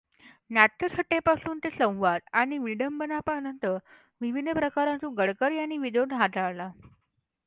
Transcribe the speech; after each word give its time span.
नाट्यछटेपासून 0.51 1.59
ते 1.63 1.69
संवाद 1.71 2.21
आणि 2.33 2.57
विडंबनापर्यंत 2.57 3.65
विविध 4.21 4.49
प्रकारांतून 4.55 5.13
गडकर् 5.15 5.53
यांनी 5.53 5.77
विनोद 5.77 6.13
हाताळला. 6.13 6.69